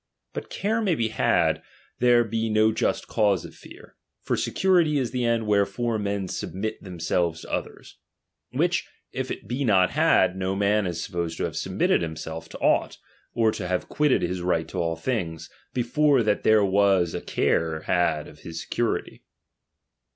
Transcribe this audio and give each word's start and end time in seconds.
But 0.33 0.49
care 0.49 0.81
may 0.81 0.95
be 0.95 1.09
had, 1.09 1.61
there 1.99 2.23
be 2.23 2.49
no 2.49 2.71
just 2.71 3.05
cause 3.07 3.45
of 3.45 3.53
fear; 3.53 3.97
for 4.23 4.35
security 4.35 4.97
is 4.97 5.11
the 5.11 5.23
end 5.23 5.45
wherefore 5.45 5.99
men 5.99 6.27
sub 6.27 6.55
mit 6.55 6.81
themselves 6.81 7.41
to 7.41 7.51
others; 7.53 7.99
which 8.49 8.87
if 9.11 9.29
it 9.29 9.47
be 9.47 9.63
not 9.63 9.91
had, 9.91 10.35
no 10.35 10.55
man 10.55 10.87
is 10.87 11.03
supposed 11.03 11.37
to 11.37 11.43
have 11.43 11.55
submitted 11.55 12.01
himself 12.01 12.49
to 12.49 12.57
I 12.57 12.65
aught, 12.65 12.97
or 13.35 13.51
to 13.51 13.67
have 13.67 13.89
quitted 13.89 14.23
his 14.23 14.41
right 14.41 14.67
to 14.69 14.79
all 14.81 14.97
thiags, 14.97 15.49
chap. 15.51 15.57
vi. 15.75 15.81
before 15.81 16.23
that 16.23 16.41
there 16.41 16.65
was 16.65 17.13
a 17.13 17.21
care 17.21 17.81
had 17.81 18.27
of 18.27 18.39
his 18.39 18.59
security. 18.63 19.21